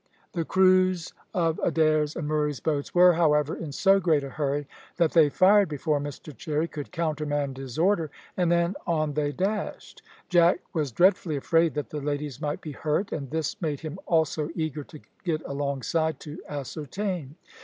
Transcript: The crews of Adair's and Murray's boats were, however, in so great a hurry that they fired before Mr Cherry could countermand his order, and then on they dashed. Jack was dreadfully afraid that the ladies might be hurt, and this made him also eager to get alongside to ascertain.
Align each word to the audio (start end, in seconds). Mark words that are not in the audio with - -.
The 0.31 0.45
crews 0.45 1.13
of 1.31 1.59
Adair's 1.59 2.15
and 2.15 2.27
Murray's 2.27 2.59
boats 2.59 2.95
were, 2.95 3.13
however, 3.13 3.55
in 3.55 3.71
so 3.71 3.99
great 3.99 4.23
a 4.23 4.29
hurry 4.31 4.67
that 4.97 5.11
they 5.11 5.29
fired 5.29 5.69
before 5.69 5.99
Mr 5.99 6.35
Cherry 6.35 6.67
could 6.67 6.91
countermand 6.91 7.57
his 7.57 7.77
order, 7.77 8.09
and 8.35 8.51
then 8.51 8.73
on 8.87 9.13
they 9.13 9.31
dashed. 9.31 10.01
Jack 10.27 10.59
was 10.73 10.91
dreadfully 10.91 11.35
afraid 11.35 11.75
that 11.75 11.91
the 11.91 12.01
ladies 12.01 12.41
might 12.41 12.61
be 12.61 12.71
hurt, 12.71 13.11
and 13.11 13.29
this 13.29 13.61
made 13.61 13.81
him 13.81 13.99
also 14.07 14.49
eager 14.55 14.83
to 14.85 15.01
get 15.23 15.43
alongside 15.45 16.19
to 16.21 16.41
ascertain. 16.49 17.35